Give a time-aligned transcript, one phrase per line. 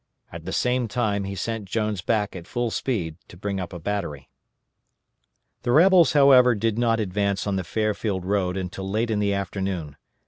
[0.33, 3.77] At the same time he sent Jones back at full speed to bring up a
[3.77, 4.31] battery.
[5.61, 9.95] The rebels, however, did not advance on the Fairfield road until late in the afternoon.